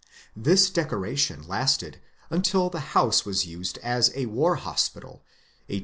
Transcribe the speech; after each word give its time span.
This 0.35 0.71
decoration 0.71 1.47
lasted 1.47 2.01
until 2.31 2.71
the 2.71 2.79
house 2.97 3.23
was 3.23 3.45
used 3.45 3.77
as 3.83 4.09
a 4.15 4.25
war 4.25 4.55
hospital, 4.55 5.21
1862 5.67 5.75
65. 5.75 5.79